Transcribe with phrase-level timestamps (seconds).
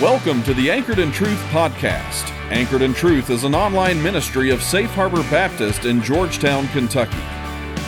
[0.00, 2.30] Welcome to the Anchored in Truth podcast.
[2.52, 7.18] Anchored in Truth is an online ministry of Safe Harbor Baptist in Georgetown, Kentucky.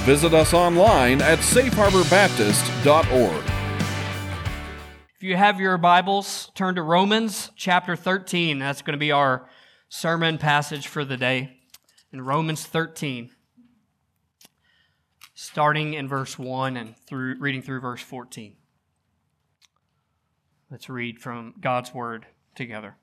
[0.02, 3.44] Visit us online at safeharborbaptist.org.
[5.14, 8.58] If you have your Bibles, turn to Romans chapter 13.
[8.58, 9.48] That's going to be our
[9.88, 11.60] sermon passage for the day.
[12.12, 13.30] In Romans 13,
[15.32, 18.56] starting in verse 1 and through reading through verse 14.
[20.70, 22.94] Let's read from God's word together.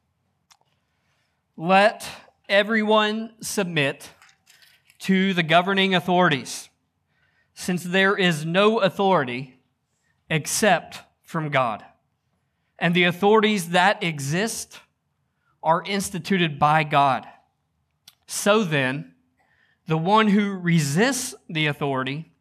[1.57, 2.07] Let
[2.47, 4.09] everyone submit
[4.99, 6.69] to the governing authorities,
[7.53, 9.59] since there is no authority
[10.29, 11.83] except from God.
[12.79, 14.79] And the authorities that exist
[15.61, 17.27] are instituted by God.
[18.27, 19.13] So then,
[19.87, 22.31] the one who resists the authority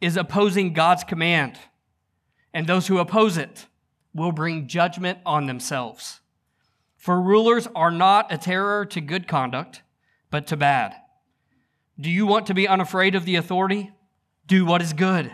[0.00, 1.58] is opposing God's command,
[2.54, 3.66] and those who oppose it
[4.16, 6.20] will bring judgment on themselves.
[6.96, 9.82] For rulers are not a terror to good conduct,
[10.30, 10.96] but to bad.
[12.00, 13.92] Do you want to be unafraid of the authority?
[14.46, 15.30] Do what is good,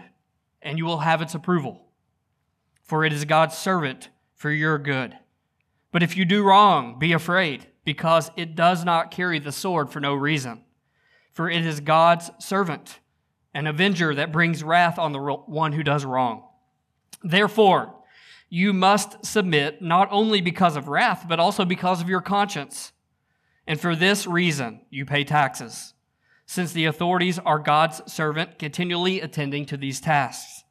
[0.61, 1.86] and you will have its approval.
[2.83, 5.17] For it is God's servant for your good.
[5.92, 10.00] But if you do wrong, be afraid, because it does not carry the sword for
[10.00, 10.64] no reason.
[11.33, 13.00] For it is God's servant,
[13.55, 16.44] an avenger that brings wrath on the one who does wrong.
[17.22, 17.94] Therefore,
[18.55, 22.92] you must submit not only because of wrath, but also because of your conscience.
[23.67, 25.95] And for this reason, you pay taxes,
[26.45, 30.64] since the authorities are God's servant, continually attending to these tasks.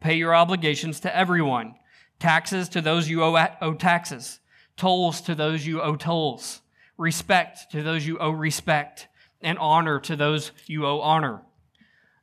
[0.00, 1.74] Pay your obligations to everyone
[2.18, 4.40] taxes to those you owe, owe taxes,
[4.78, 6.62] tolls to those you owe tolls,
[6.96, 9.06] respect to those you owe respect,
[9.42, 11.42] and honor to those you owe honor.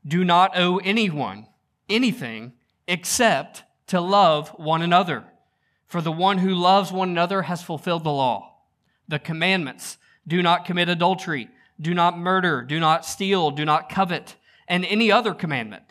[0.04, 1.46] Do not owe anyone
[1.88, 2.54] anything
[2.88, 5.24] except to love one another.
[5.86, 8.56] For the one who loves one another has fulfilled the law.
[9.08, 14.36] The commandments do not commit adultery, do not murder, do not steal, do not covet,
[14.68, 15.84] and any other commandment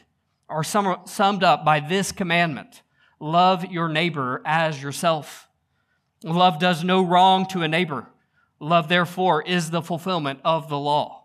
[0.49, 2.83] are summed up by this commandment
[3.21, 5.49] love your neighbor as yourself.
[6.23, 8.07] Love does no wrong to a neighbor.
[8.61, 11.25] Love, therefore, is the fulfillment of the law.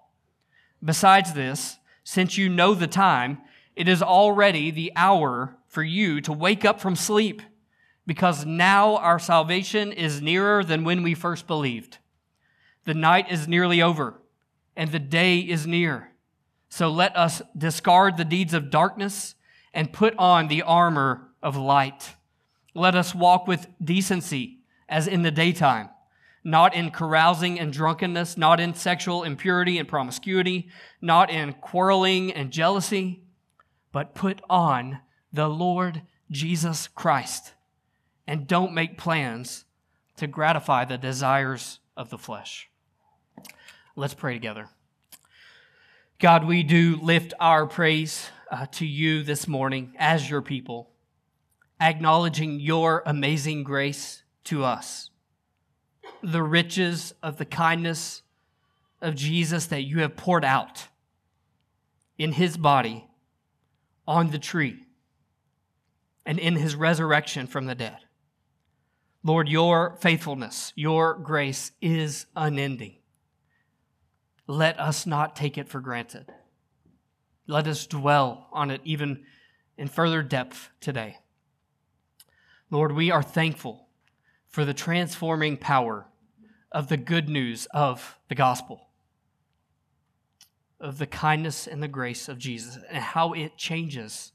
[0.83, 3.39] Besides this, since you know the time,
[3.75, 7.41] it is already the hour for you to wake up from sleep,
[8.05, 11.99] because now our salvation is nearer than when we first believed.
[12.85, 14.19] The night is nearly over,
[14.75, 16.11] and the day is near.
[16.69, 19.35] So let us discard the deeds of darkness
[19.73, 22.15] and put on the armor of light.
[22.73, 25.89] Let us walk with decency as in the daytime,
[26.43, 30.69] not in carousing and drunkenness, not in sexual impurity and promiscuity,
[30.99, 33.21] not in quarreling and jealousy,
[33.91, 34.99] but put on
[35.31, 36.01] the Lord
[36.31, 37.53] Jesus Christ
[38.27, 39.65] and don't make plans
[40.17, 42.69] to gratify the desires of the flesh.
[43.95, 44.69] Let's pray together.
[46.19, 50.89] God, we do lift our praise uh, to you this morning as your people,
[51.79, 55.09] acknowledging your amazing grace to us,
[56.21, 58.21] the riches of the kindness
[59.01, 60.87] of Jesus that you have poured out
[62.17, 63.07] in his body
[64.05, 64.85] on the tree
[66.29, 67.97] and in his resurrection from the dead.
[69.23, 72.97] Lord, your faithfulness, your grace is unending.
[74.45, 76.31] Let us not take it for granted.
[77.47, 79.23] Let us dwell on it even
[79.75, 81.17] in further depth today.
[82.69, 83.87] Lord, we are thankful
[84.47, 86.05] for the transforming power
[86.71, 88.89] of the good news of the gospel,
[90.79, 94.31] of the kindness and the grace of Jesus, and how it changes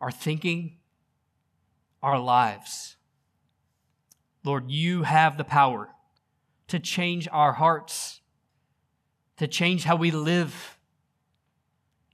[0.00, 0.77] our thinking,
[2.02, 2.96] our lives.
[4.44, 5.90] Lord, you have the power
[6.68, 8.20] to change our hearts,
[9.36, 10.78] to change how we live,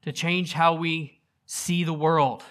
[0.03, 2.43] to change how we see the world.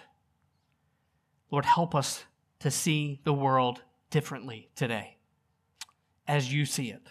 [1.51, 2.23] Lord, help us
[2.59, 5.17] to see the world differently today
[6.27, 7.07] as you see it.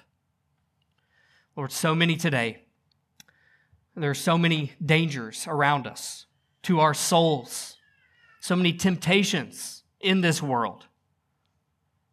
[1.57, 2.63] Lord, so many today,
[3.95, 6.27] there are so many dangers around us
[6.63, 7.77] to our souls,
[8.41, 10.87] so many temptations in this world.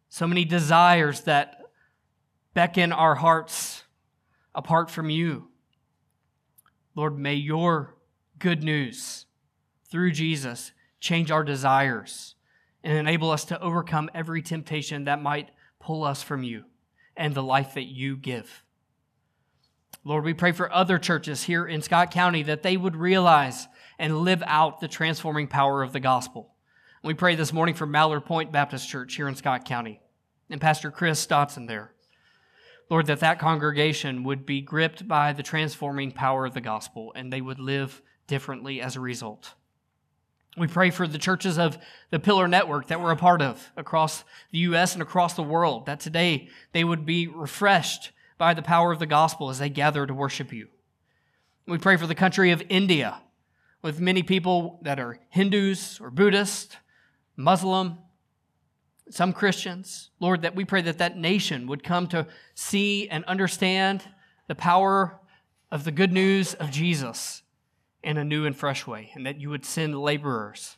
[0.08, 1.60] So many desires that
[2.54, 3.84] beckon our hearts
[4.54, 5.48] apart from you.
[6.94, 7.94] Lord, may your
[8.38, 9.26] good news
[9.90, 12.34] through Jesus change our desires
[12.82, 16.64] and enable us to overcome every temptation that might pull us from you
[17.16, 18.64] and the life that you give.
[20.04, 24.20] Lord, we pray for other churches here in Scott County that they would realize and
[24.20, 26.54] live out the transforming power of the gospel.
[27.02, 30.02] We pray this morning for Mallard Point Baptist Church here in Scott County.
[30.50, 31.94] and Pastor Chris Dotson there.
[32.90, 37.32] Lord, that that congregation would be gripped by the transforming power of the gospel and
[37.32, 39.54] they would live differently as a result.
[40.58, 41.78] We pray for the churches of
[42.10, 44.92] the Pillar Network that we're a part of across the U.S.
[44.92, 49.06] and across the world, that today they would be refreshed by the power of the
[49.06, 50.68] gospel as they gather to worship you.
[51.66, 53.22] We pray for the country of India,
[53.80, 56.76] with many people that are Hindus or Buddhist,
[57.40, 57.98] Muslim,
[59.10, 60.10] some Christians.
[60.20, 64.04] Lord, that we pray that that nation would come to see and understand
[64.46, 65.18] the power
[65.70, 67.42] of the good news of Jesus
[68.02, 70.76] in a new and fresh way, and that you would send laborers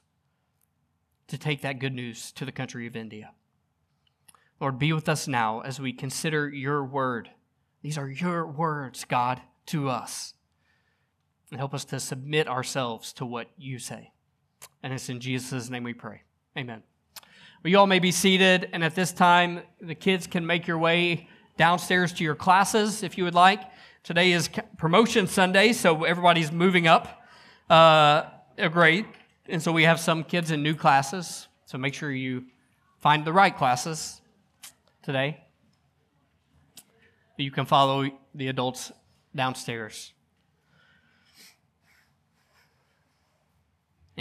[1.28, 3.30] to take that good news to the country of India.
[4.60, 7.30] Lord, be with us now as we consider your word.
[7.80, 10.34] These are your words, God, to us.
[11.50, 14.12] And help us to submit ourselves to what you say.
[14.82, 16.22] And it's in Jesus' name we pray.
[16.56, 16.82] Amen.
[17.62, 20.76] Well, you all may be seated, and at this time, the kids can make your
[20.76, 23.62] way downstairs to your classes if you would like.
[24.02, 27.22] Today is promotion Sunday, so everybody's moving up
[27.70, 28.24] uh,
[28.58, 29.06] a grade.
[29.48, 31.48] And so we have some kids in new classes.
[31.64, 32.44] So make sure you
[32.98, 34.20] find the right classes
[35.02, 35.42] today.
[37.38, 38.92] You can follow the adults
[39.34, 40.11] downstairs.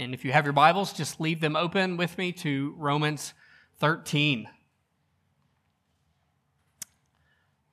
[0.02, 3.34] And if you have your Bibles, just leave them open with me to Romans
[3.78, 4.48] 13.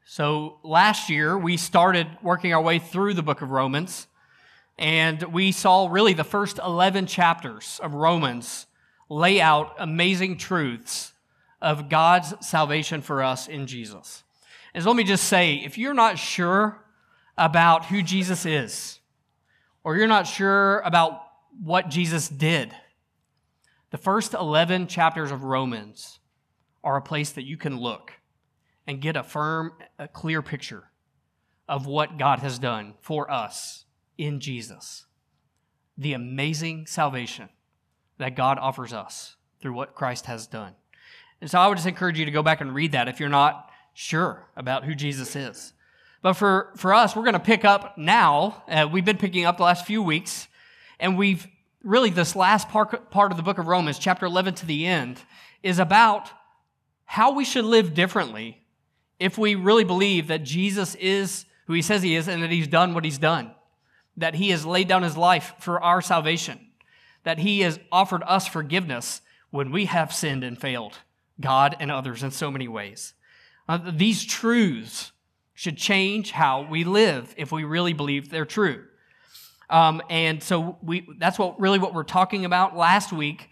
[0.05, 4.05] So last year, we started working our way through the book of Romans,
[4.77, 8.67] and we saw really the first 11 chapters of Romans
[9.09, 11.13] lay out amazing truths
[11.59, 14.23] of God's salvation for us in Jesus.
[14.75, 16.77] And so let me just say if you're not sure
[17.39, 18.99] about who Jesus is,
[19.83, 21.23] or you're not sure about
[21.63, 22.73] what Jesus did,
[23.91, 26.19] the first 11 chapters of Romans
[26.83, 28.13] are a place that you can look
[28.87, 30.85] and get a firm, a clear picture
[31.67, 33.85] of what God has done for us
[34.17, 35.05] in Jesus.
[35.97, 37.49] The amazing salvation
[38.17, 40.73] that God offers us through what Christ has done.
[41.41, 43.29] And so I would just encourage you to go back and read that if you're
[43.29, 45.73] not sure about who Jesus is.
[46.21, 48.63] But for, for us, we're going to pick up now.
[48.67, 50.47] Uh, we've been picking up the last few weeks,
[50.99, 51.47] and we've
[51.83, 55.21] really, this last part, part of the book of Romans, chapter 11 to the end,
[55.63, 56.29] is about
[57.05, 58.61] how we should live differently
[59.19, 62.67] if we really believe that Jesus is who he says he is and that he's
[62.67, 63.51] done what he's done,
[64.17, 66.59] that he has laid down his life for our salvation,
[67.23, 69.21] that he has offered us forgiveness
[69.51, 70.97] when we have sinned and failed
[71.39, 73.13] God and others in so many ways.
[73.67, 75.11] Uh, these truths
[75.53, 78.85] should change how we live if we really believe they're true.
[79.69, 82.75] Um, and so we, that's what really what we're talking about.
[82.75, 83.49] Last week,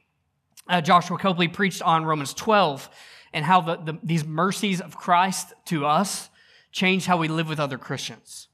[0.67, 2.89] uh, Joshua Copley preached on Romans 12
[3.33, 6.29] and how the, the, these mercies of Christ to us
[6.71, 8.47] change how we live with other Christians.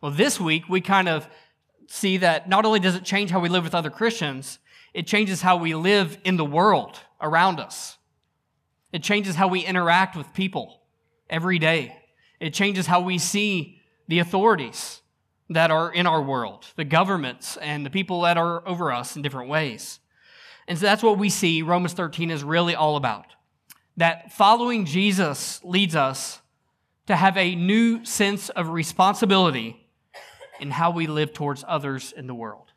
[0.00, 1.28] Well, this week we kind of
[1.86, 4.58] see that not only does it change how we live with other Christians,
[4.94, 7.96] it changes how we live in the world around us.
[8.92, 10.82] It changes how we interact with people
[11.30, 11.96] every day.
[12.40, 15.01] It changes how we see the authorities
[15.54, 19.22] that are in our world, the governments and the people that are over us in
[19.22, 20.00] different ways.
[20.68, 23.26] And so that's what we see Romans 13 is really all about
[23.96, 26.40] that following Jesus leads us
[27.06, 29.86] to have a new sense of responsibility
[30.60, 32.72] in how we live towards others in the world.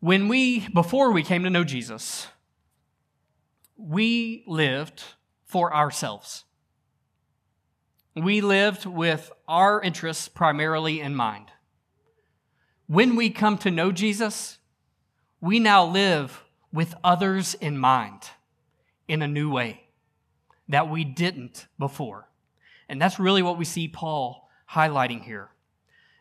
[0.00, 2.28] When we, before we came to know Jesus,
[3.76, 5.02] we lived
[5.44, 6.44] for ourselves.
[8.24, 11.50] We lived with our interests primarily in mind.
[12.86, 14.58] When we come to know Jesus,
[15.40, 18.22] we now live with others in mind
[19.06, 19.84] in a new way
[20.68, 22.28] that we didn't before.
[22.88, 25.50] And that's really what we see Paul highlighting here.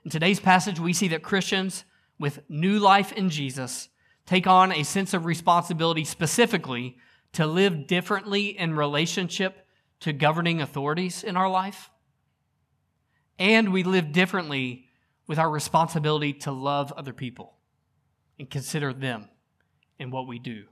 [0.03, 1.83] In today's passage, we see that Christians
[2.19, 3.89] with new life in Jesus
[4.25, 6.97] take on a sense of responsibility specifically
[7.33, 9.66] to live differently in relationship
[10.01, 11.89] to governing authorities in our life.
[13.39, 14.85] And we live differently
[15.27, 17.53] with our responsibility to love other people
[18.39, 19.29] and consider them
[19.99, 20.65] in what we do.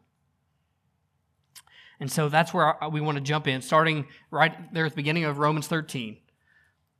[2.00, 5.26] And so that's where we want to jump in, starting right there at the beginning
[5.26, 6.18] of Romans 13.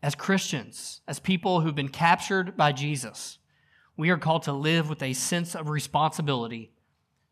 [0.02, 3.40] As Christians, as people who've been captured by Jesus,
[3.98, 6.72] we are called to live with a sense of responsibility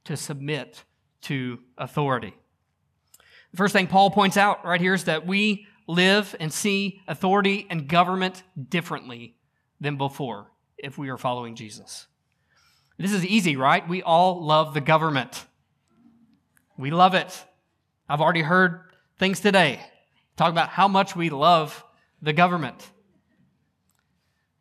[0.06, 0.84] to submit
[1.22, 2.34] to authority.
[3.54, 7.68] The first thing Paul points out right here is that we live and see authority
[7.70, 9.36] and government differently
[9.80, 12.08] than before if we are following Jesus.
[12.98, 13.88] This is easy, right?
[13.88, 15.46] We all love the government.
[16.78, 17.46] We love it.
[18.10, 18.82] I've already heard
[19.20, 19.80] things today
[20.36, 21.84] talk about how much we love
[22.24, 22.90] the government.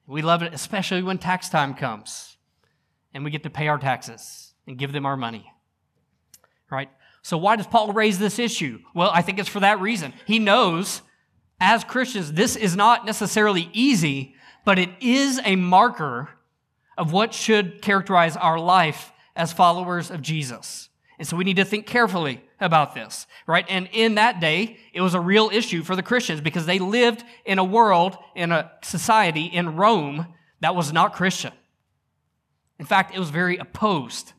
[0.06, 2.36] We love it especially when tax time comes
[3.14, 5.50] and we get to pay our taxes and give them our money.
[6.70, 6.90] Right?
[7.22, 8.80] So, why does Paul raise this issue?
[8.94, 10.12] Well, I think it's for that reason.
[10.26, 11.02] He knows
[11.60, 16.30] as Christians, this is not necessarily easy, but it is a marker
[16.98, 20.88] of what should characterize our life as followers of Jesus.
[21.18, 23.64] And so we need to think carefully about this, right?
[23.68, 27.22] And in that day, it was a real issue for the Christians because they lived
[27.44, 30.26] in a world, in a society in Rome
[30.60, 31.52] that was not Christian.
[32.80, 34.32] In fact, it was very opposed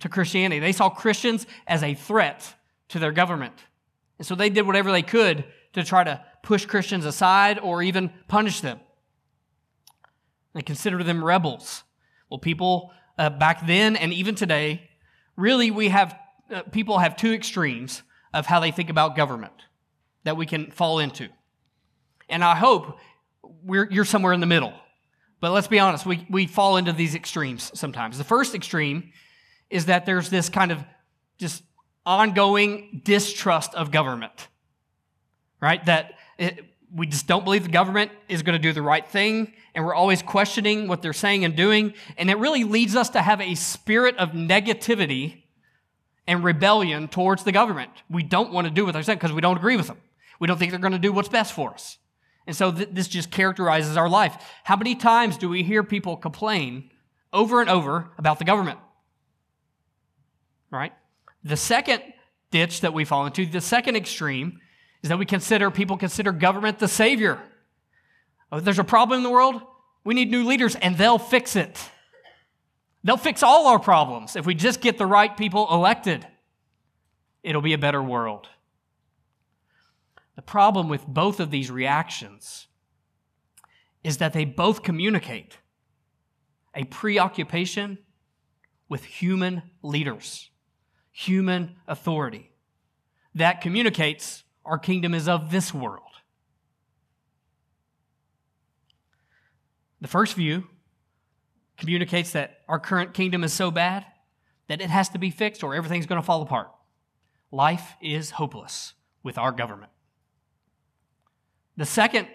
[0.00, 0.60] to Christianity.
[0.60, 2.54] They saw Christians as a threat
[2.88, 3.54] to their government.
[4.18, 8.10] And so they did whatever they could to try to push Christians aside or even
[8.26, 8.80] punish them.
[10.54, 11.84] They considered them rebels.
[12.30, 14.88] Well, people uh, back then and even today,
[15.36, 16.18] really, we have
[16.50, 18.02] uh, people have two extremes
[18.32, 19.52] of how they think about government
[20.24, 21.28] that we can fall into.
[22.28, 22.98] And I hope
[23.66, 24.72] you're somewhere in the middle.
[25.40, 28.18] But let's be honest, we, we fall into these extremes sometimes.
[28.18, 29.12] The first extreme
[29.70, 30.78] is that there's this kind of
[31.38, 31.62] just
[32.06, 34.48] ongoing distrust of government,
[35.60, 35.84] right?
[35.86, 39.52] That it, we just don't believe the government is going to do the right thing,
[39.74, 41.94] and we're always questioning what they're saying and doing.
[42.16, 45.42] And it really leads us to have a spirit of negativity
[46.26, 47.90] and rebellion towards the government.
[48.10, 49.98] We don't want to do what they're saying because we don't agree with them.
[50.40, 51.98] We don't think they're going to do what's best for us.
[52.46, 54.36] And so th- this just characterizes our life.
[54.64, 56.90] How many times do we hear people complain
[57.32, 58.78] over and over about the government?
[60.70, 60.92] Right?
[61.44, 62.02] The second
[62.50, 64.60] ditch that we fall into, the second extreme,
[65.02, 67.40] is that we consider, people consider government the savior.
[68.50, 69.62] Oh, if there's a problem in the world,
[70.04, 71.90] we need new leaders and they'll fix it.
[73.04, 76.26] They'll fix all our problems if we just get the right people elected.
[77.42, 78.48] It'll be a better world.
[80.36, 82.66] The problem with both of these reactions
[84.04, 85.58] is that they both communicate
[86.74, 87.98] a preoccupation
[88.88, 90.50] with human leaders,
[91.18, 92.48] human authority
[93.34, 96.04] that communicates our kingdom is of this world.
[100.00, 100.68] The first view
[101.76, 104.06] communicates that our current kingdom is so bad
[104.68, 106.70] that it has to be fixed or everything's going to fall apart.
[107.50, 108.94] Life is hopeless
[109.24, 109.90] with our government.
[111.76, 112.28] The second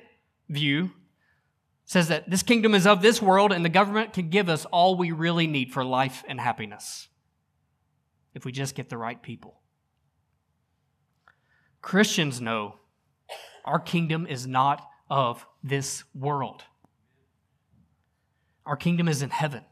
[0.50, 0.92] view
[1.86, 4.98] says that this kingdom is of this world and the government can give us all
[4.98, 7.08] we really need for life and happiness
[8.34, 9.62] if we just get the right people.
[11.82, 12.76] Christians know
[13.66, 16.64] our kingdom is not of this world.
[18.66, 19.64] Our kingdom is in heaven.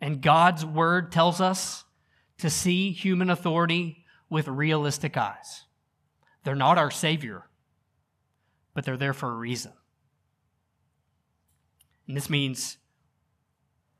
[0.00, 1.84] And God's word tells us
[2.38, 5.64] to see human authority with realistic eyes.
[6.44, 7.44] They're not our Savior,
[8.74, 9.72] but they're there for a reason.
[12.06, 12.76] And this means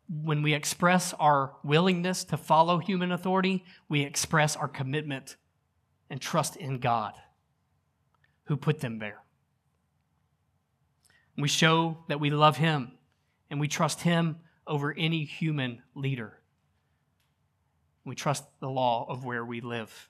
[0.09, 5.37] when we express our willingness to follow human authority, we express our commitment
[6.09, 7.15] and trust in God
[8.45, 9.23] who put them there.
[11.37, 12.93] We show that we love Him
[13.51, 14.37] and we trust Him
[14.67, 16.39] over any human leader.
[18.05, 20.09] We trust the law of where we live.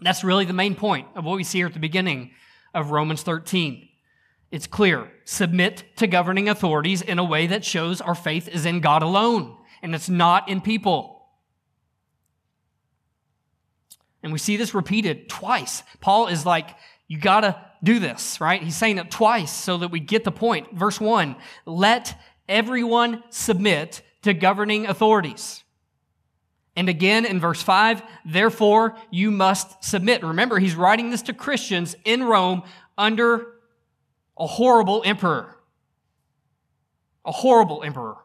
[0.00, 2.32] That's really the main point of what we see here at the beginning
[2.74, 3.87] of Romans 13.
[4.50, 8.80] It's clear submit to governing authorities in a way that shows our faith is in
[8.80, 11.26] God alone and it's not in people.
[14.22, 15.82] And we see this repeated twice.
[16.00, 16.70] Paul is like,
[17.06, 18.62] you got to do this, right?
[18.62, 20.74] He's saying it twice so that we get the point.
[20.74, 21.36] Verse 1
[21.66, 25.62] let everyone submit to governing authorities.
[26.74, 30.22] And again in verse 5, therefore you must submit.
[30.22, 32.62] Remember, he's writing this to Christians in Rome
[32.96, 33.57] under
[34.38, 35.56] a horrible emperor.
[37.24, 38.16] A horrible emperor.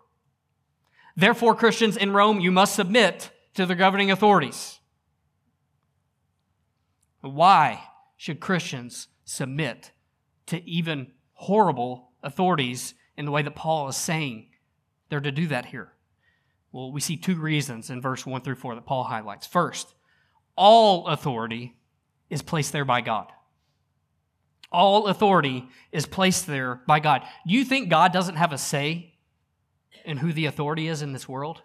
[1.15, 4.79] Therefore, Christians in Rome, you must submit to the governing authorities.
[7.21, 7.83] Why
[8.17, 9.91] should Christians submit
[10.47, 14.47] to even horrible authorities in the way that Paul is saying
[15.09, 15.93] they're to do that here?
[16.71, 19.45] Well, we see two reasons in verse 1 through 4 that Paul highlights.
[19.45, 19.93] First,
[20.57, 21.77] all authority
[22.29, 23.27] is placed there by God.
[24.73, 27.21] All authority is placed there by God.
[27.47, 29.13] Do you think God doesn't have a say
[30.03, 31.61] in who the authority is in this world?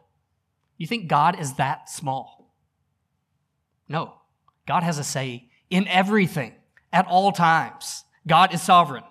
[0.76, 2.54] You think God is that small?
[3.88, 4.14] No.
[4.66, 6.52] God has a say in everything
[6.92, 8.04] at all times.
[8.26, 9.04] God is sovereign,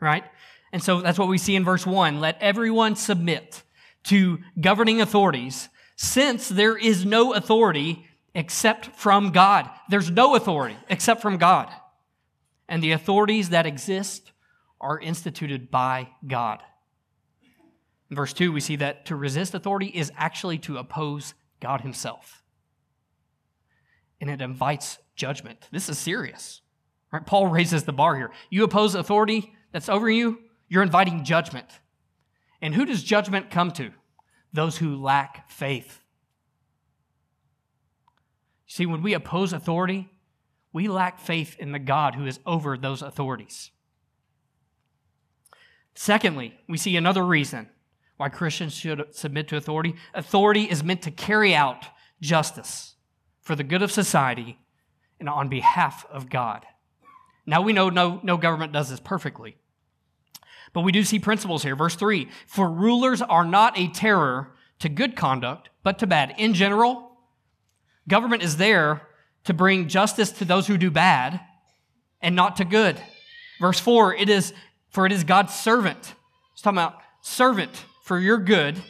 [0.00, 0.24] right?
[0.72, 2.20] And so that's what we see in verse 1.
[2.20, 3.64] Let everyone submit
[4.04, 9.68] to governing authorities, since there is no authority except from God.
[9.88, 11.68] There's no authority except from God.
[12.68, 14.32] And the authorities that exist
[14.80, 16.62] are instituted by God.
[18.10, 22.42] In verse 2, we see that to resist authority is actually to oppose God Himself.
[24.20, 25.68] And it invites judgment.
[25.72, 26.60] This is serious.
[27.12, 27.24] Right?
[27.24, 28.30] Paul raises the bar here.
[28.50, 31.66] You oppose authority that's over you, you're inviting judgment.
[32.62, 33.90] And who does judgment come to?
[34.52, 36.00] Those who lack faith.
[38.66, 40.08] See, when we oppose authority,
[40.76, 43.70] we lack faith in the God who is over those authorities.
[45.94, 47.70] Secondly, we see another reason
[48.18, 49.94] why Christians should submit to authority.
[50.12, 51.86] Authority is meant to carry out
[52.20, 52.96] justice
[53.40, 54.58] for the good of society
[55.18, 56.66] and on behalf of God.
[57.46, 59.56] Now we know no, no government does this perfectly.
[60.74, 61.74] But we do see principles here.
[61.74, 66.34] Verse 3 For rulers are not a terror to good conduct, but to bad.
[66.36, 67.12] In general,
[68.06, 69.05] government is there
[69.46, 71.40] to bring justice to those who do bad
[72.20, 73.00] and not to good.
[73.60, 74.52] Verse 4 It is,
[74.90, 76.14] for it is God's servant.
[76.52, 78.80] It's talking about servant for your good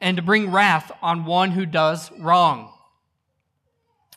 [0.00, 2.72] and to bring wrath on one who does wrong.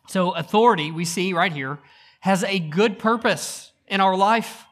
[0.07, 1.79] So, authority, we see right here,
[2.21, 4.65] has a good purpose in our life.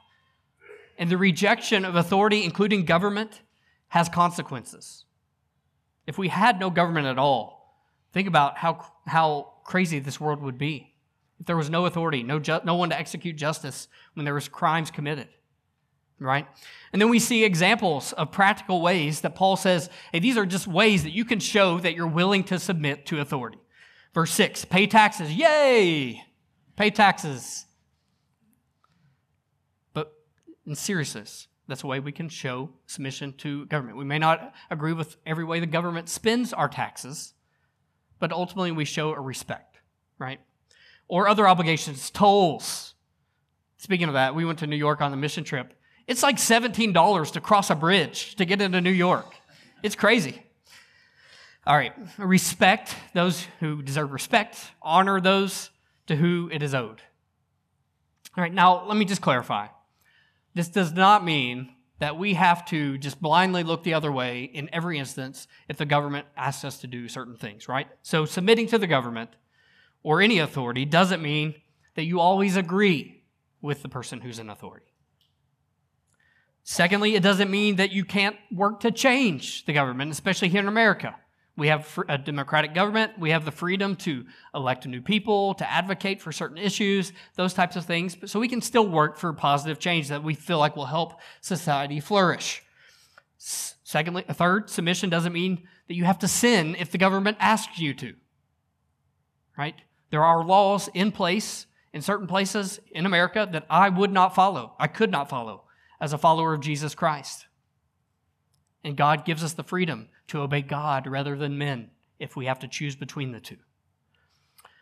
[0.98, 3.42] And the rejection of authority, including government,
[3.88, 5.06] has consequences.
[6.06, 7.76] If we had no government at all,
[8.14, 10.94] think about how, how crazy this world would be.
[11.40, 14.48] If there was no authority, no, ju- no one to execute justice when there was
[14.48, 15.28] crimes committed,
[16.20, 16.48] right?
[16.94, 20.68] And then we see examples of practical ways that Paul says, hey, these are just
[20.68, 23.58] ways that you can show that you're willing to submit to authority.
[24.14, 25.34] Verse 6 pay taxes.
[25.34, 26.22] Yay!
[26.76, 27.66] Pay taxes.
[29.94, 30.14] But
[30.66, 33.98] in seriousness, that's a way we can show submission to government.
[33.98, 37.34] We may not agree with every way the government spends our taxes,
[38.22, 39.80] but ultimately we show a respect,
[40.18, 40.40] right?
[41.10, 42.94] Or other obligations, tolls.
[43.78, 45.74] Speaking of that, we went to New York on the mission trip.
[46.08, 49.36] It's like $17 to cross a bridge to get into New York.
[49.84, 50.42] It's crazy.
[51.66, 55.72] All right, respect those who deserve respect, honor those
[56.08, 57.02] to who it is owed.
[58.38, 59.68] All right, now let me just clarify.
[60.54, 64.68] This does not mean that we have to just blindly look the other way in
[64.74, 67.88] every instance if the government asks us to do certain things, right?
[68.02, 69.30] So submitting to the government
[70.02, 71.54] or any authority doesn't mean
[71.94, 73.24] that you always agree
[73.62, 74.88] with the person who's in authority.
[76.64, 80.68] Secondly, it doesn't mean that you can't work to change the government, especially here in
[80.68, 81.16] America.
[81.58, 83.20] We have a democratic government.
[83.20, 87.76] We have the freedom to elect new people, to advocate for certain issues, those types
[87.76, 88.18] of things.
[88.26, 92.00] So we can still work for positive change that we feel like will help society
[92.00, 92.64] flourish.
[93.38, 97.94] Secondly, third, submission doesn't mean that you have to sin if the government asks you
[97.96, 98.14] to.
[99.58, 99.76] Right?
[100.10, 104.74] There are laws in place in certain places in America that I would not follow.
[104.80, 105.64] I could not follow
[106.00, 107.48] as a follower of Jesus Christ.
[108.84, 112.60] And God gives us the freedom to obey God rather than men if we have
[112.60, 113.58] to choose between the two.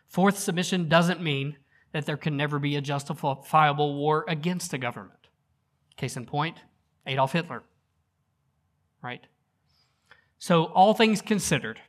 [0.07, 1.57] Fourth, submission doesn't mean
[1.91, 5.27] that there can never be a justifiable war against a government.
[5.97, 6.57] Case in point,
[7.05, 7.63] Adolf Hitler.
[9.01, 9.25] Right?
[10.37, 11.79] So, all things considered,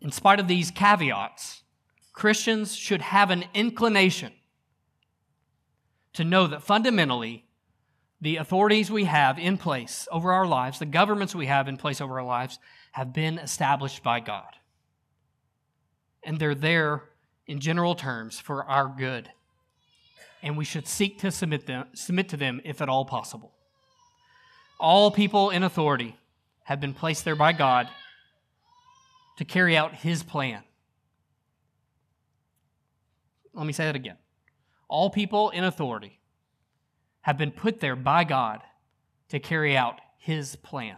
[0.00, 1.62] in spite of these caveats,
[2.12, 4.32] Christians should have an inclination
[6.12, 7.46] to know that fundamentally
[8.20, 12.00] the authorities we have in place over our lives, the governments we have in place
[12.00, 12.58] over our lives,
[12.92, 14.56] have been established by God.
[16.22, 17.04] And they're there
[17.46, 19.30] in general terms for our good.
[20.42, 23.52] And we should seek to submit, them, submit to them if at all possible.
[24.78, 26.16] All people in authority
[26.64, 27.88] have been placed there by God
[29.38, 30.62] to carry out His plan.
[33.54, 34.16] Let me say that again.
[34.88, 36.19] All people in authority
[37.22, 38.62] have been put there by God
[39.28, 40.96] to carry out His plan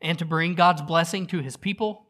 [0.00, 2.06] and to bring God's blessing to His people.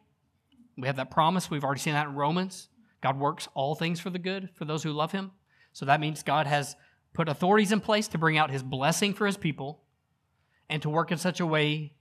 [0.76, 1.50] We have that promise.
[1.50, 2.68] We've already seen that in Romans.
[3.00, 5.32] God works all things for the good for those who love Him.
[5.72, 6.76] So that means God has
[7.12, 9.82] put authorities in place to bring out His blessing for His people
[10.68, 11.92] and to work in such a way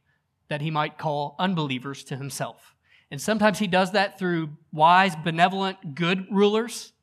[0.47, 2.75] that He might call unbelievers to Himself.
[3.12, 6.93] And sometimes He does that through wise, benevolent, good rulers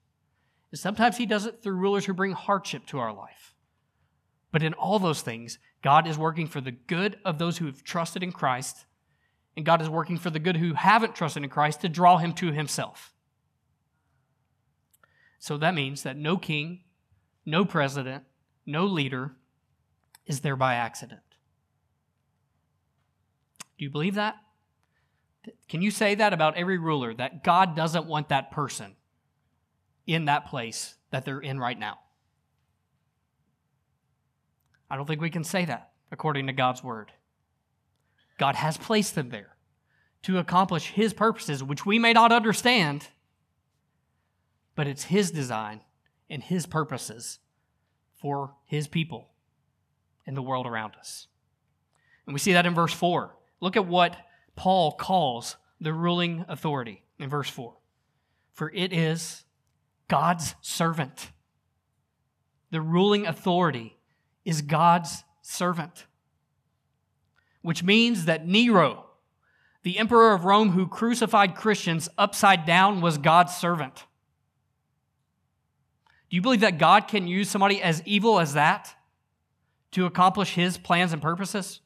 [0.73, 3.55] is sometimes He does it through rulers who bring hardship to our life.
[4.51, 7.83] But in all those things, God is working for the good of those who have
[7.83, 8.85] trusted in Christ,
[9.57, 12.33] and God is working for the good who haven't trusted in Christ to draw him
[12.35, 13.13] to himself.
[15.39, 16.85] So that means that no king,
[17.45, 18.25] no president,
[18.65, 19.33] no leader
[20.27, 21.21] is there by accident.
[23.77, 24.37] Do you believe that?
[25.69, 28.95] Can you say that about every ruler that God doesn't want that person
[30.07, 31.99] in that place that they're in right now?
[34.91, 37.13] I don't think we can say that according to God's word.
[38.39, 39.57] God has placed them there
[40.23, 43.09] to accomplish His purposes, which we may not understand,
[44.75, 45.81] but it's His design
[46.29, 47.39] and His purposes
[48.15, 49.31] for His people
[50.27, 51.27] and the world around us.
[52.27, 53.35] And we see that in verse 4.
[53.61, 54.17] Look at what
[54.55, 57.75] Paul calls the ruling authority in verse 4.
[58.53, 59.45] For it is
[60.13, 61.33] God's servant.
[62.71, 63.97] The ruling authority
[64.45, 66.05] is God's servant,
[67.63, 69.07] which means that Nero,
[69.85, 74.05] the emperor of Rome who crucified Christians upside down, was God's servant.
[76.29, 78.95] Do you believe that God can use somebody as evil as that
[79.93, 81.81] to accomplish his plans and purposes?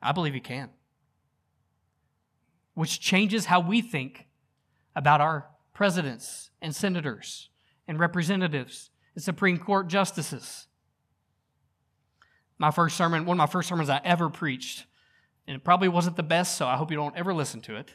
[0.00, 0.70] I believe he can.
[2.72, 4.26] Which changes how we think
[4.94, 5.44] about our
[5.76, 7.50] presidents and senators
[7.86, 10.68] and representatives and Supreme Court justices.
[12.56, 14.86] My first sermon, one of my first sermons I ever preached,
[15.46, 17.92] and it probably wasn't the best, so I hope you don't ever listen to it.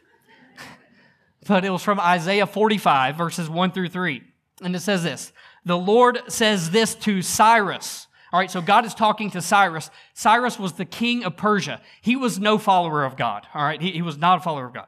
[1.47, 4.21] but it was from Isaiah 45, verses 1 through 3.
[4.61, 5.33] And it says this
[5.65, 8.05] The Lord says this to Cyrus.
[8.31, 9.89] All right, so God is talking to Cyrus.
[10.13, 11.81] Cyrus was the king of Persia.
[11.99, 13.47] He was no follower of God.
[13.55, 14.87] All right, he, he was not a follower of God.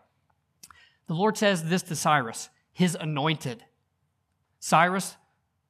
[1.08, 3.64] The Lord says this to Cyrus, his anointed.
[4.60, 5.16] Cyrus,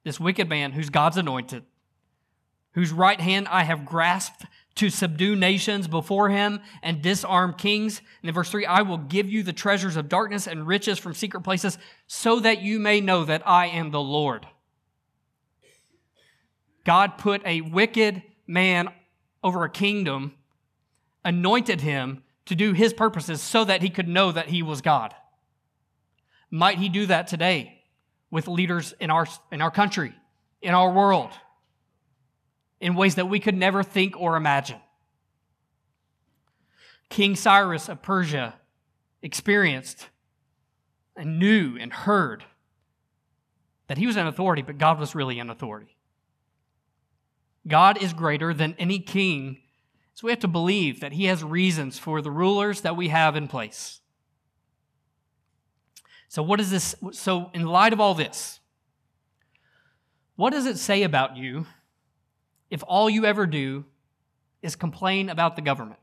[0.02, 1.64] this wicked man who's God's anointed,
[2.72, 8.00] whose right hand I have grasped to subdue nations before him and disarm kings.
[8.22, 11.14] And in verse 3, I will give you the treasures of darkness and riches from
[11.14, 14.46] secret places so that you may know that I am the Lord.
[16.84, 18.88] God put a wicked man
[19.42, 20.34] over a kingdom,
[21.24, 25.14] anointed him to do his purposes so that he could know that he was God.
[26.54, 27.82] Might he do that today
[28.30, 30.14] with leaders in our, in our country,
[30.62, 31.32] in our world,
[32.80, 34.78] in ways that we could never think or imagine?
[37.10, 38.54] King Cyrus of Persia
[39.20, 40.10] experienced
[41.16, 42.44] and knew and heard
[43.88, 45.96] that he was an authority, but God was really an authority.
[47.66, 49.58] God is greater than any king.
[50.12, 53.34] So we have to believe that he has reasons for the rulers that we have
[53.34, 54.02] in place.
[56.34, 56.96] So, what is this?
[57.12, 58.58] So, in light of all this,
[60.34, 61.64] what does it say about you
[62.70, 63.84] if all you ever do
[64.60, 66.00] is complain about the government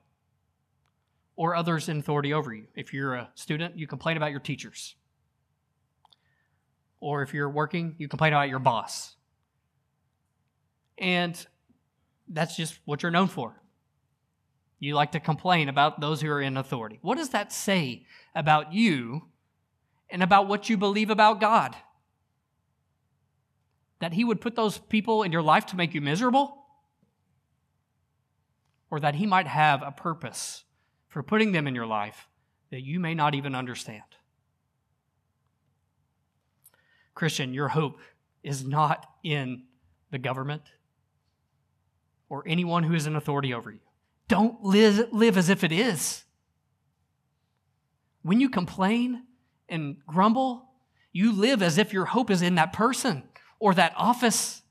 [1.35, 2.67] or others in authority over you?
[2.75, 4.95] If you're a student, you complain about your teachers.
[7.01, 9.17] Or if you're working, you complain about your boss.
[10.97, 11.45] And
[12.29, 13.61] that's just what you're known for.
[14.79, 16.99] You like to complain about those who are in authority.
[17.01, 19.23] What does that say about you
[20.11, 21.75] and about what you believe about God?
[23.99, 26.57] That He would put those people in your life to make you miserable?
[28.89, 30.63] Or that He might have a purpose
[31.07, 32.27] for putting them in your life
[32.71, 34.03] that you may not even understand?
[37.13, 37.99] Christian, your hope
[38.43, 39.63] is not in
[40.09, 40.63] the government
[42.29, 43.79] or anyone who is in authority over you.
[44.27, 46.23] Don't live, live as if it is.
[48.23, 49.23] When you complain
[49.71, 50.69] and grumble,
[51.11, 53.23] you live as if your hope is in that person
[53.59, 54.61] or that office.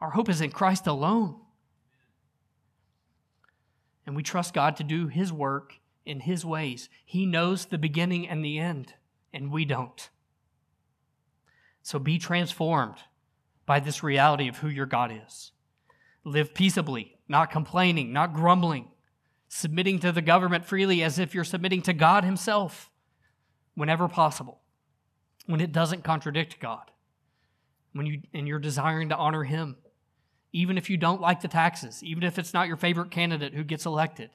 [0.00, 1.36] Our hope is in Christ alone.
[4.06, 5.74] And we trust God to do His work
[6.06, 6.88] in His ways.
[7.04, 8.94] He knows the beginning and the end,
[9.34, 10.08] and we don't.
[11.82, 12.96] So be transformed
[13.66, 15.52] by this reality of who your God is.
[16.24, 18.88] Live peaceably, not complaining, not grumbling,
[19.48, 22.90] submitting to the government freely as if you're submitting to God Himself
[23.78, 24.60] whenever possible,
[25.46, 26.90] when it doesn't contradict God,
[27.92, 29.76] when you, and you're desiring to honor Him,
[30.52, 33.62] even if you don't like the taxes, even if it's not your favorite candidate who
[33.62, 34.30] gets elected,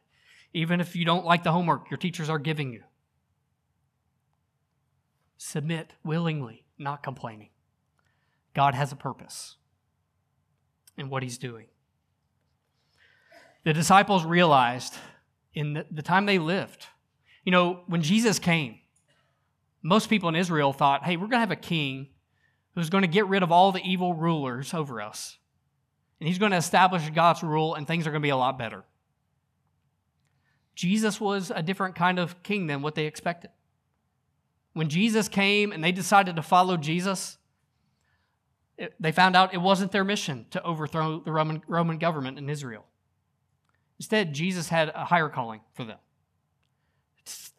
[0.53, 2.83] even if you don't like the homework your teachers are giving you.
[5.37, 7.49] Submit willingly, not complaining.
[8.53, 9.57] God has a purpose
[10.97, 11.65] in what He's doing.
[13.65, 14.95] The disciples realized
[15.53, 16.87] in the, time they lived,
[17.43, 18.79] you know, when Jesus came,
[19.83, 22.07] most people in Israel thought, hey, we're going to have a king
[22.73, 25.37] who's going to get rid of all the evil rulers over us.
[26.19, 28.57] And he's going to establish God's rule, and things are going to be a lot
[28.57, 28.85] better.
[30.73, 33.51] Jesus was a different kind of king than what they expected.
[34.71, 37.37] When Jesus came and they decided to follow Jesus,
[38.77, 42.49] it, they found out it wasn't their mission to overthrow the Roman, Roman government in
[42.49, 42.85] Israel.
[43.99, 45.99] Instead, Jesus had a higher calling for them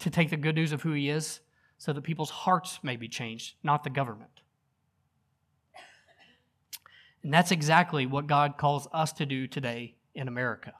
[0.01, 1.41] to take the good news of who he is
[1.79, 4.41] so that people's hearts may be changed, not the government.
[7.23, 10.75] And that's exactly what God calls us to do today in America.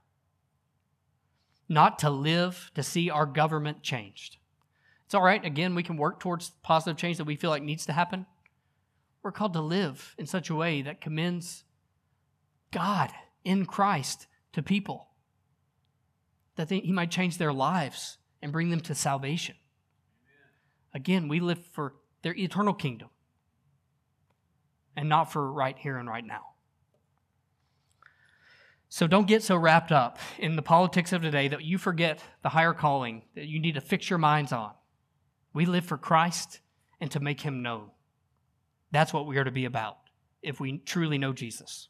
[1.69, 4.37] Not to live to see our government changed.
[5.07, 7.87] It's all right, again, we can work towards positive change that we feel like needs
[7.87, 8.27] to happen.
[9.23, 11.65] We're called to live in such a way that commends
[12.71, 13.11] God
[13.43, 15.09] in Christ to people,
[16.57, 19.57] that they, He might change their lives and bring them to salvation.
[20.95, 23.09] Again, we live for their eternal kingdom
[24.97, 26.55] and not for right here and right now.
[28.89, 32.51] So don't get so wrapped up in the politics of today that you forget the
[32.51, 34.71] higher calling that you need to fix your minds on.
[35.53, 36.61] We live for Christ
[37.01, 37.91] and to make him known.
[38.93, 39.99] That's what we are to be about
[40.43, 41.89] if we truly know Jesus.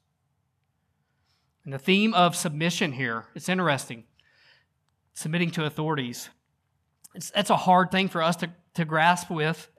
[1.64, 4.04] And the theme of submission here, it's interesting.
[5.12, 6.30] Submitting to authorities.
[7.14, 9.70] It's, that's a hard thing for us to, to grasp with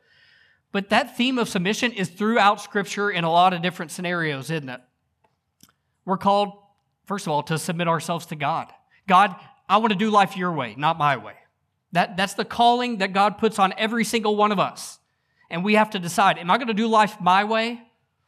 [0.76, 4.68] but that theme of submission is throughout Scripture in a lot of different scenarios, isn't
[4.68, 4.82] it?
[6.04, 6.52] We're called,
[7.06, 8.68] first of all, to submit ourselves to God.
[9.08, 9.34] God,
[9.70, 11.36] I want to do life your way, not my way.
[11.94, 15.00] That, that's the calling that God puts on every single one of us.
[15.50, 17.82] And we have to decide am I going to do life my way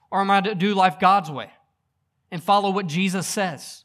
[0.09, 1.51] or am I going to do life God's way
[2.31, 3.83] and follow what Jesus says?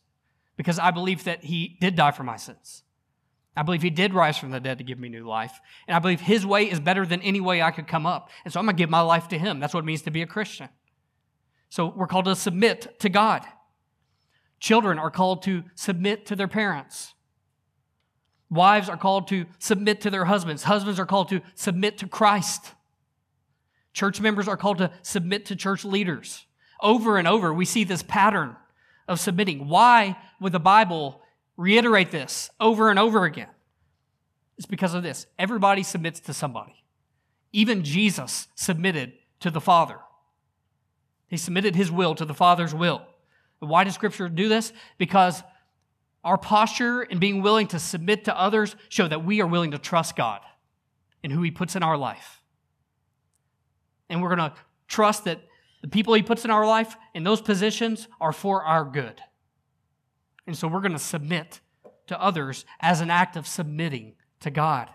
[0.56, 2.84] Because I believe that He did die for my sins.
[3.56, 5.60] I believe he did rise from the dead to give me new life.
[5.86, 8.30] And I believe his way is better than any way I could come up.
[8.44, 9.60] And so I'm going to give my life to him.
[9.60, 10.68] That's what it means to be a Christian.
[11.68, 13.44] So we're called to submit to God.
[14.58, 17.14] Children are called to submit to their parents.
[18.50, 20.64] Wives are called to submit to their husbands.
[20.64, 22.72] Husbands are called to submit to Christ.
[23.94, 26.46] Church members are called to submit to church leaders.
[26.80, 28.56] Over and over, we see this pattern
[29.08, 29.68] of submitting.
[29.68, 31.21] Why would the Bible
[31.56, 33.48] reiterate this over and over again.
[34.56, 35.26] It's because of this.
[35.38, 36.84] Everybody submits to somebody.
[37.52, 39.98] Even Jesus submitted to the Father.
[41.26, 43.02] He submitted his will to the Father's will.
[43.60, 44.72] And why does Scripture do this?
[44.98, 45.42] Because
[46.24, 49.78] our posture in being willing to submit to others show that we are willing to
[49.78, 50.40] trust God
[51.22, 52.42] and who he puts in our life.
[54.08, 54.56] And we're going to
[54.88, 55.40] trust that
[55.80, 59.20] the people he puts in our life in those positions are for our good.
[60.46, 61.60] And so we're going to submit
[62.06, 64.88] to others as an act of submitting to God.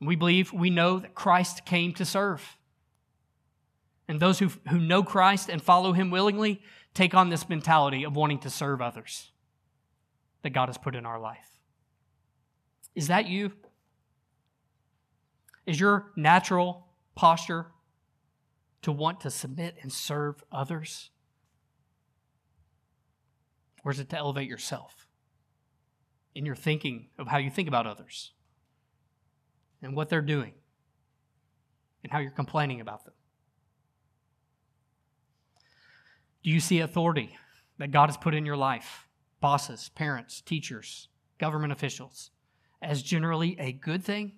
[0.00, 2.58] We believe, we know that Christ came to serve.
[4.08, 6.60] And those who, who know Christ and follow him willingly
[6.92, 9.30] take on this mentality of wanting to serve others
[10.42, 11.58] that God has put in our life.
[12.94, 13.52] Is that you?
[15.66, 17.66] Is your natural posture
[18.82, 21.10] to want to submit and serve others?
[23.84, 25.06] Or is it to elevate yourself
[26.34, 28.32] in your thinking of how you think about others
[29.82, 30.54] and what they're doing
[32.02, 33.14] and how you're complaining about them?
[36.42, 37.36] Do you see authority
[37.78, 39.08] that God has put in your life,
[39.40, 42.30] bosses, parents, teachers, government officials,
[42.82, 44.32] as generally a good thing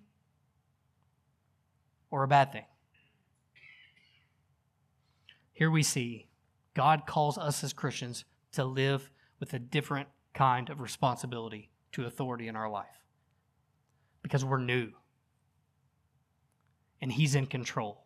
[2.10, 2.64] or a bad thing?
[5.52, 6.28] Here we see
[6.74, 12.48] God calls us as Christians to live with a different kind of responsibility to authority
[12.48, 13.04] in our life
[14.22, 14.90] because we're new
[17.00, 18.04] and He's in control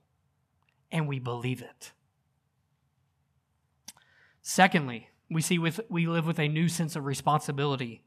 [0.92, 1.92] and we believe it.
[4.42, 8.02] Secondly, we see with, we live with a new sense of responsibility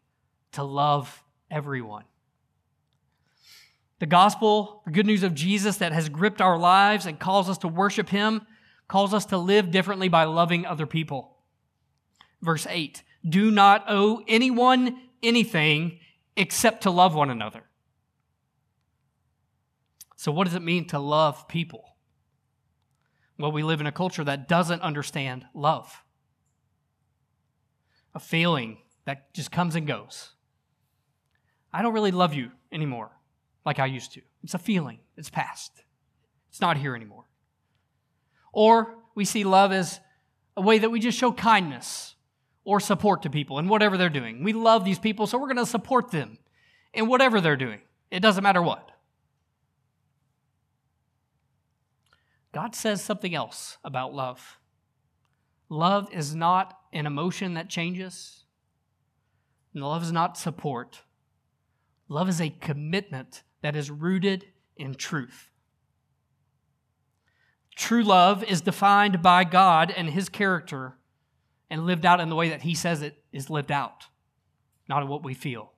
[0.52, 2.04] to love everyone.
[4.00, 7.58] The gospel, the good news of Jesus that has gripped our lives and calls us
[7.60, 8.42] to worship Him,
[8.88, 11.38] calls us to live differently by loving other people.
[12.42, 16.00] Verse 8 do not owe anyone anything
[16.36, 17.64] except to love one another.
[20.16, 21.84] So, what does it mean to love people?
[23.38, 26.04] Well, we live in a culture that doesn't understand love,
[28.14, 30.32] a feeling that just comes and goes.
[31.74, 33.12] I don't really love you anymore
[33.66, 34.22] like I used to.
[34.44, 35.72] It's a feeling, it's past,
[36.50, 37.26] it's not here anymore.
[38.54, 40.00] Or we see love as
[40.56, 42.13] a way that we just show kindness
[42.66, 44.44] or support to people in whatever they're doing.
[44.44, 46.38] We love these people, so we're going to support them
[46.94, 47.82] in whatever they're doing.
[48.10, 48.92] It doesn't matter what.
[52.54, 54.60] God says something else about love.
[55.70, 58.44] Love is not an emotion that changes.
[59.74, 61.02] Love is not support.
[62.08, 64.46] Love is a commitment that is rooted
[64.78, 65.50] in truth.
[67.76, 70.96] True love is defined by God and His character
[71.74, 74.06] and lived out in the way that He says it is lived out,
[74.88, 75.72] not in what we feel.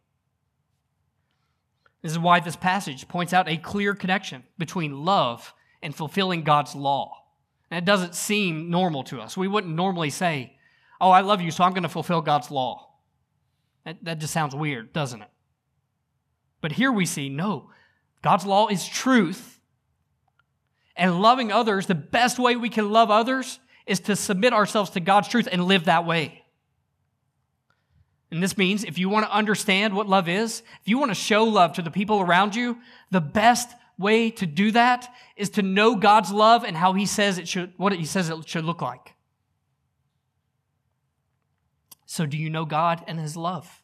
[2.01, 6.75] This is why this passage points out a clear connection between love and fulfilling God's
[6.75, 7.23] law.
[7.71, 9.37] And it doesn't seem normal to us.
[9.37, 10.57] We wouldn't normally say,
[10.99, 12.89] Oh, I love you, so I'm going to fulfill God's law.
[13.85, 15.29] That, that just sounds weird, doesn't it?
[16.59, 17.69] But here we see, no,
[18.21, 19.61] God's law is truth.
[20.97, 24.99] And loving others, the best way we can love others is to submit ourselves to
[24.99, 26.43] God's truth and live that way.
[28.31, 31.15] And this means if you want to understand what love is, if you want to
[31.15, 32.77] show love to the people around you,
[33.11, 37.37] the best way to do that is to know God's love and how he says
[37.37, 39.13] it should what he says it should look like.
[42.05, 43.83] So do you know God and his love?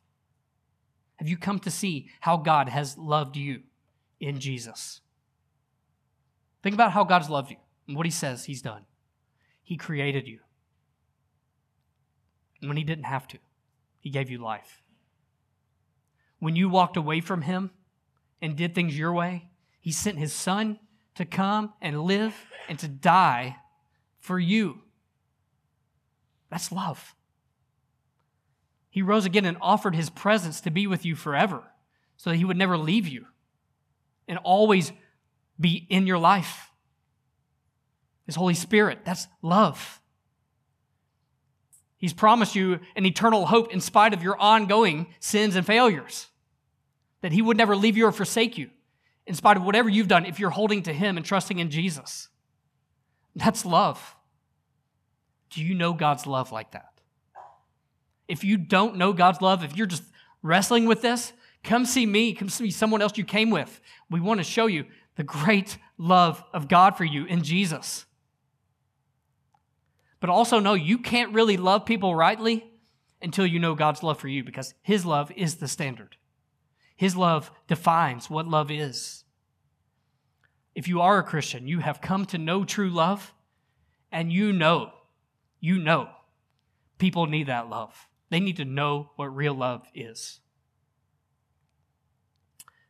[1.18, 3.62] Have you come to see how God has loved you
[4.20, 5.02] in Jesus?
[6.64, 8.86] Think about how God's loved you and what he says he's done.
[9.72, 10.40] He created you.
[12.60, 13.38] When he didn't have to,
[14.02, 14.84] he gave you life.
[16.40, 17.72] When you walked away from him
[18.42, 19.48] and did things your way,
[19.80, 20.78] he sent his son
[21.16, 22.36] to come and live
[22.68, 23.56] and to die
[24.20, 24.82] for you.
[26.50, 27.16] That's love.
[28.90, 31.64] He rose again and offered his presence to be with you forever
[32.18, 33.28] so that he would never leave you
[34.28, 34.92] and always
[35.58, 36.71] be in your life.
[38.26, 40.00] His Holy Spirit, that's love.
[41.98, 46.28] He's promised you an eternal hope in spite of your ongoing sins and failures.
[47.22, 48.70] That he would never leave you or forsake you
[49.28, 52.30] in spite of whatever you've done, if you're holding to Him and trusting in Jesus.
[53.36, 54.16] That's love.
[55.52, 57.02] Do you know God's love like that?
[58.28, 60.04] If you don't know God's love, if you're just
[60.42, 63.80] wrestling with this, come see me, come see someone else you came with.
[64.10, 68.06] We want to show you the great love of God for you in Jesus.
[70.22, 72.72] But also know you can't really love people rightly
[73.22, 76.16] until you know God's love for you because His love is the standard.
[76.96, 79.26] His love defines what love is.
[80.74, 83.34] If you are a Christian, you have come to know true love,
[84.10, 84.92] and you know,
[85.60, 86.08] you know,
[86.98, 88.08] people need that love.
[88.30, 90.40] They need to know what real love is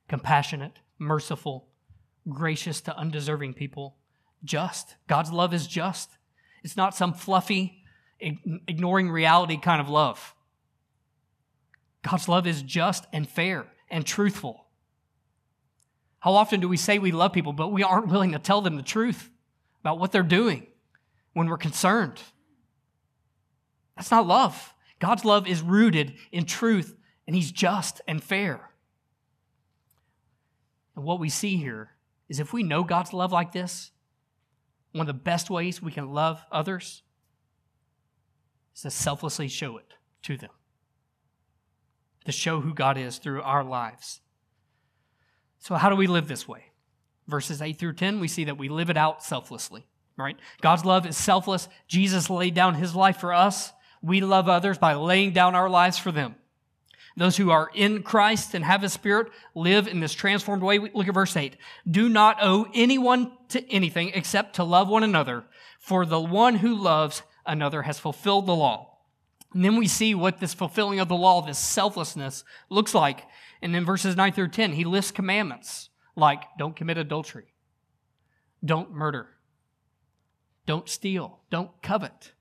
[0.07, 1.69] compassionate, merciful,
[2.27, 3.95] gracious to undeserving people,
[4.43, 4.97] just.
[5.07, 6.17] God's love is just.
[6.63, 7.83] It's not some fluffy,
[8.19, 10.35] ignoring reality kind of love.
[12.03, 14.65] God's love is just and fair and truthful.
[16.19, 18.75] How often do we say we love people, but we aren't willing to tell them
[18.75, 19.29] the truth
[19.81, 20.67] about what they're doing
[21.33, 22.21] when we're concerned?
[23.95, 24.73] That's not love.
[24.99, 26.95] God's love is rooted in truth,
[27.25, 28.69] and He's just and fair.
[30.95, 31.91] And what we see here
[32.29, 33.91] is if we know God's love like this,
[34.91, 37.03] one of the best ways we can love others
[38.75, 40.51] is to selflessly show it to them
[42.25, 44.21] to show who God is through our lives.
[45.59, 46.65] So, how do we live this way?
[47.27, 49.85] Verses 8 through 10, we see that we live it out selflessly,
[50.17, 50.37] right?
[50.61, 51.69] God's love is selfless.
[51.87, 53.71] Jesus laid down his life for us.
[54.01, 56.35] We love others by laying down our lives for them.
[57.17, 60.79] Those who are in Christ and have his spirit live in this transformed way.
[60.79, 61.57] Look at verse 8.
[61.89, 65.43] Do not owe anyone to anything except to love one another,
[65.79, 68.99] for the one who loves another has fulfilled the law.
[69.53, 73.25] And then we see what this fulfilling of the law, this selflessness, looks like.
[73.61, 77.53] And in verses 9 through 10, he lists commandments like don't commit adultery,
[78.63, 79.27] don't murder,
[80.65, 82.31] don't steal, don't covet.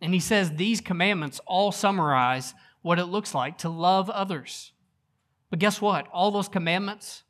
[0.00, 4.72] And he says these commandments all summarize what it looks like to love others.
[5.48, 6.06] But guess what?
[6.12, 7.22] All those commandments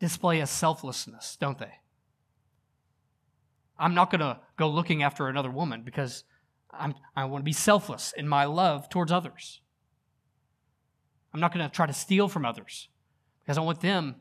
[0.00, 1.74] display a selflessness, don't they?
[3.78, 6.24] I'm not going to go looking after another woman because
[6.72, 9.60] I'm, I want to be selfless in my love towards others.
[11.32, 12.88] I'm not going to try to steal from others
[13.38, 14.16] because I want them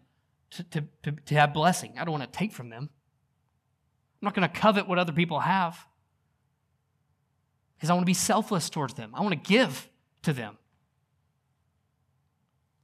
[0.52, 1.96] to, to, to, to have blessing.
[1.98, 2.92] I don't want to take from them.
[4.22, 5.88] I'm not going to covet what other people have
[7.76, 9.16] because I want to be selfless towards them.
[9.16, 9.89] I want to give
[10.24, 10.58] to them.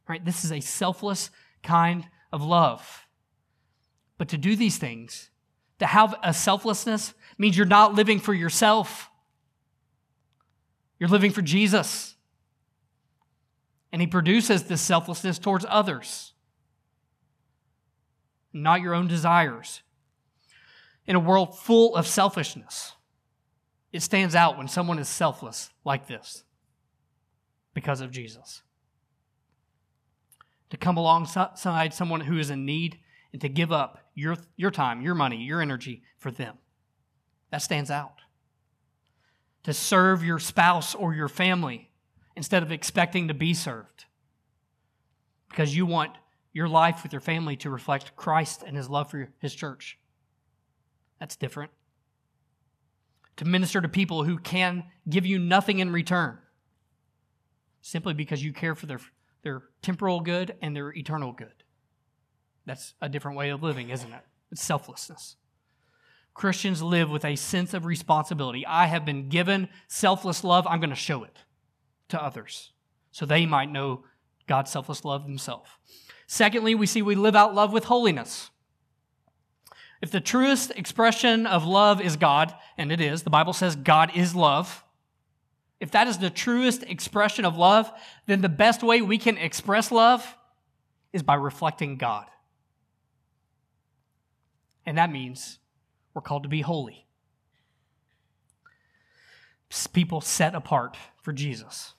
[0.07, 0.24] Right?
[0.24, 1.30] This is a selfless
[1.64, 3.07] kind of love.
[4.18, 5.30] But to do these things,
[5.80, 9.10] to have a selflessness, means you're not living for yourself.
[10.99, 12.16] You're living for Jesus.
[13.91, 16.34] And He produces this selflessness towards others,
[18.53, 19.82] not your own desires.
[21.07, 22.93] In a world full of selfishness,
[23.91, 26.43] it stands out when someone is selfless like this
[27.76, 28.63] because of Jesus.
[30.71, 32.97] To come alongside someone who is in need
[33.32, 36.57] and to give up your, your time, your money, your energy for them.
[37.51, 38.21] That stands out
[39.63, 41.91] to serve your spouse or your family
[42.36, 44.05] instead of expecting to be served.
[45.49, 46.11] Because you want
[46.53, 49.97] your life with your family to reflect Christ and his love for his church.
[51.19, 51.71] That's different.
[53.38, 56.38] To minister to people who can give you nothing in return
[57.86, 59.00] simply because you care for their,
[59.44, 61.54] their temporal good and their eternal good.
[62.66, 64.24] That's a different way of living, isn't it?
[64.52, 65.36] It's selflessness.
[66.34, 68.66] Christians live with a sense of responsibility.
[68.66, 71.38] I have been given selfless love, I'm going to show it
[72.10, 72.72] to others
[73.12, 74.04] so they might know
[74.48, 75.70] God's selfless love themselves.
[76.26, 78.50] Secondly, we see we live out love with holiness.
[80.02, 84.12] If the truest expression of love is God, and it is, the Bible says God
[84.16, 84.84] is love.
[85.80, 87.91] If that is the truest expression of love,
[88.28, 90.38] then the best way we can express love
[91.11, 92.26] is by reflecting God.
[94.86, 95.59] And that means
[96.13, 97.05] we're called to be holy.
[99.91, 101.93] People set apart for Jesus.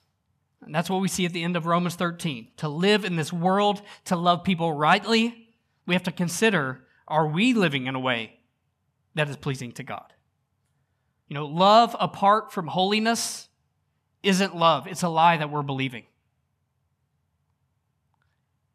[0.65, 2.47] And that's what we see at the end of Romans 13.
[2.57, 5.49] To live in this world, to love people rightly,
[5.85, 8.39] we have to consider are we living in a way
[9.15, 10.13] that is pleasing to God?
[11.27, 13.46] You know, love apart from holiness
[14.27, 16.03] isn't love, it's a lie that we're believing.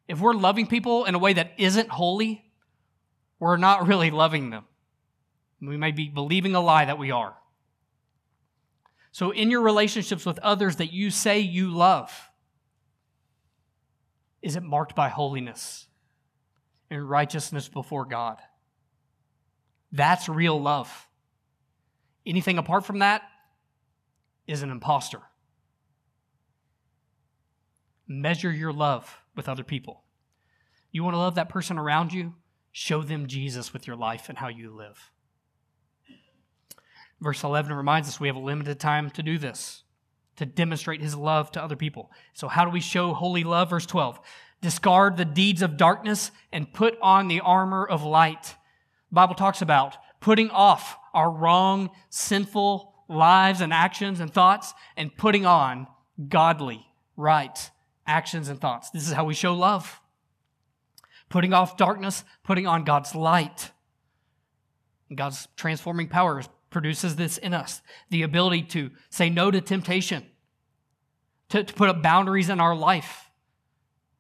[0.09, 2.45] If we're loving people in a way that isn't holy,
[3.39, 4.65] we're not really loving them.
[5.61, 7.37] We may be believing a lie that we are.
[9.13, 12.31] So, in your relationships with others that you say you love,
[14.41, 15.87] is it marked by holiness
[16.91, 18.39] and righteousness before God?
[19.93, 21.09] That's real love.
[22.27, 23.23] Anything apart from that
[24.47, 25.21] is an impostor.
[28.13, 30.03] Measure your love with other people.
[30.91, 32.35] You want to love that person around you?
[32.71, 35.11] Show them Jesus with your life and how you live.
[37.23, 39.85] Verse 11 reminds us we have a limited time to do this,
[40.37, 42.11] to demonstrate his love to other people.
[42.35, 43.71] So, how do we show holy love?
[43.71, 44.21] Verse 12
[44.61, 48.55] discard the deeds of darkness and put on the armor of light.
[49.11, 55.17] The Bible talks about putting off our wrong, sinful lives and actions and thoughts and
[55.17, 55.87] putting on
[56.29, 56.87] godly,
[57.17, 57.71] right
[58.07, 58.91] actions and thoughts.
[58.91, 60.01] This is how we show love.
[61.29, 63.71] Putting off darkness, putting on God's light.
[65.15, 70.25] God's transforming powers produces this in us the ability to say no to temptation,
[71.51, 73.31] to, to put up boundaries in our life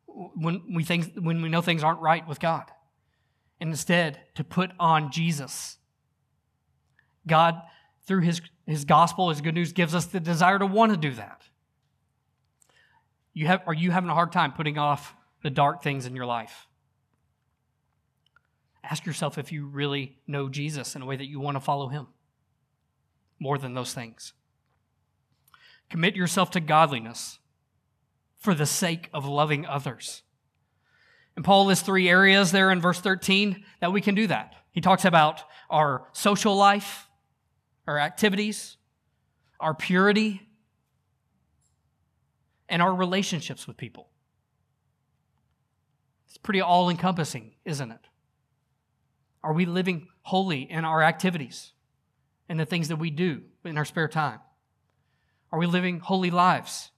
[0.07, 2.71] when we, think, when we know things aren't right with God,
[3.61, 5.79] and instead to put on Jesus.
[7.27, 7.61] God,
[8.07, 11.13] through his, his gospel, his good news, gives us the desire to want to do
[11.15, 11.43] that.
[13.35, 16.27] You have, are you having a hard time putting off the dark things in your
[16.27, 16.67] life?
[18.85, 21.89] Ask yourself if you really know Jesus in a way that you want to follow
[21.89, 22.09] him
[23.39, 24.33] more than those things.
[25.89, 27.39] Commit yourself to godliness
[28.39, 30.23] for the sake of loving others.
[31.37, 34.55] And Paul lists three areas there in verse 13 that we can do that.
[34.73, 37.09] He talks about our social life,
[37.87, 38.77] our activities,
[39.61, 40.43] our purity,
[42.73, 44.09] and our relationships with people.
[46.27, 48.09] It's pretty all encompassing, isn't it?
[49.45, 51.73] Are we living holy in our activities?
[52.53, 54.39] and the things that we do in our spare time?
[55.51, 56.91] Are we living holy lives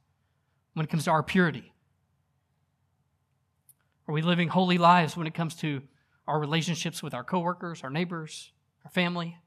[0.72, 1.72] when it comes to our purity?
[4.08, 5.82] Are we living holy lives when it comes to
[6.26, 8.50] our relationships with our coworkers, our neighbors,
[8.84, 9.38] our family?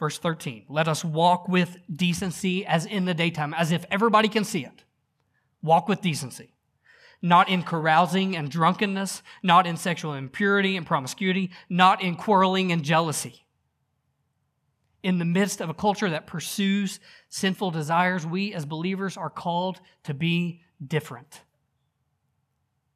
[0.00, 4.42] Verse 13, let us walk with decency as in the daytime, as if everybody can
[4.42, 4.82] see it.
[5.62, 6.54] Walk with decency.
[7.22, 12.82] Not in carousing and drunkenness, not in sexual impurity and promiscuity, not in quarreling and
[12.82, 13.44] jealousy
[15.02, 19.80] in the midst of a culture that pursues sinful desires, we as believers are called
[20.04, 21.40] to be different.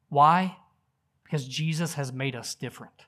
[0.09, 0.57] Why?
[1.23, 3.05] Because Jesus has made us different.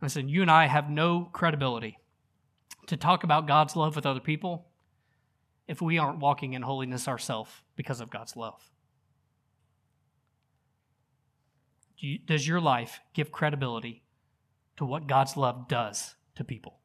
[0.00, 1.98] Listen, you and I have no credibility
[2.86, 4.66] to talk about God's love with other people
[5.66, 8.70] if we aren't walking in holiness ourselves because of God's love.
[12.26, 14.04] Does your life give credibility
[14.78, 16.78] to what God's love does to people.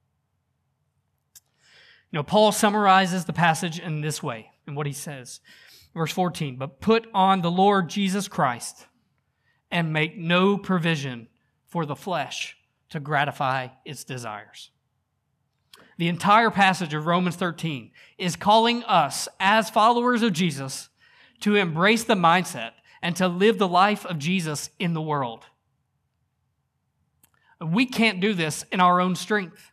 [2.11, 5.39] You know, Paul summarizes the passage in this way, in what he says.
[5.95, 8.88] Verse 14, but put on the Lord Jesus Christ
[9.72, 11.28] and make no provision
[11.68, 12.57] for the flesh
[12.94, 14.70] to gratify its desires.
[15.98, 17.89] The entire passage of Romans 13
[18.20, 20.89] is calling us, as followers of Jesus,
[21.39, 25.46] to embrace the mindset and to live the life of Jesus in the world.
[27.60, 29.72] We can't do this in our own strength.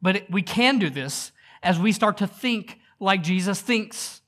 [0.00, 1.32] But we can do this
[1.62, 4.22] as we start to think like Jesus thinks.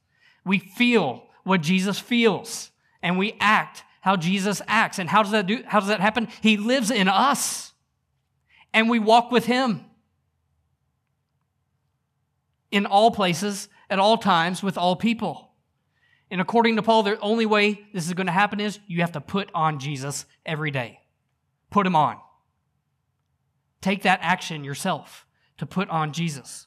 [0.44, 2.70] We feel what Jesus feels
[3.02, 4.98] and we act how Jesus acts.
[4.98, 6.28] And how does that do how does that happen?
[6.40, 7.72] He lives in us
[8.72, 9.84] and we walk with him
[12.70, 15.52] in all places, at all times, with all people.
[16.30, 19.12] And according to Paul, the only way this is going to happen is you have
[19.12, 21.00] to put on Jesus every day.
[21.70, 22.18] Put him on.
[23.80, 25.26] Take that action yourself
[25.56, 26.66] to put on Jesus.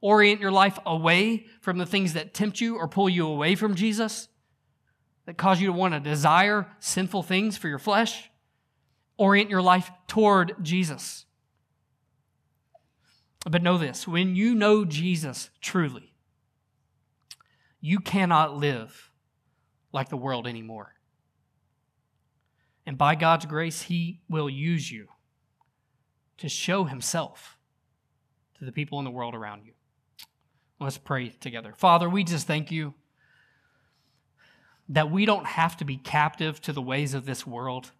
[0.00, 3.74] Orient your life away from the things that tempt you or pull you away from
[3.74, 4.28] Jesus,
[5.28, 8.30] that cause you to want to desire sinful things for your flesh.
[9.18, 11.26] Orient your life toward Jesus.
[13.44, 16.14] But know this when you know Jesus truly,
[17.78, 19.10] you cannot live
[19.92, 20.94] like the world anymore.
[22.86, 25.08] And by God's grace, He will use you
[26.38, 27.58] to show Himself
[28.58, 29.72] to the people in the world around you.
[30.80, 31.74] Let's pray together.
[31.76, 32.94] Father, we just thank you
[34.88, 37.92] that we don't have to be captive to the ways of this world,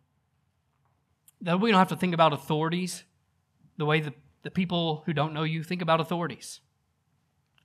[1.41, 3.05] that we don't have to think about authorities
[3.77, 4.13] the way the,
[4.43, 6.61] the people who don't know you think about authorities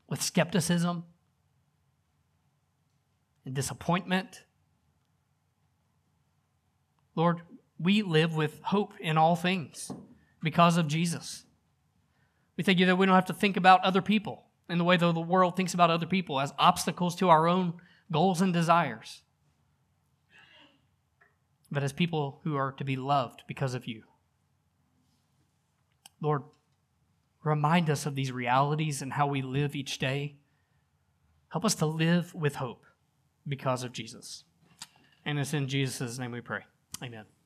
[0.08, 1.04] with skepticism
[3.46, 4.44] and disappointment.
[7.16, 7.42] Lord,
[7.80, 9.92] we live with hope in all things
[10.42, 11.46] because of Jesus.
[12.58, 14.98] We thank you that we don't have to think about other people in the way
[14.98, 17.74] that the world thinks about other people as obstacles to our own
[18.14, 19.24] goals and desires,
[21.72, 24.04] but as people who are to be loved because of you.
[26.22, 26.44] Lord,
[27.44, 30.38] remind us of these realities and how we live each day.
[31.50, 32.86] Help us to live with hope
[33.48, 34.46] because of Jesus.
[35.26, 36.62] And it's in Jesus' name we pray.
[37.04, 37.34] Amen.